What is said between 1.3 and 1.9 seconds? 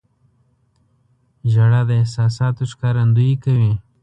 •ژړا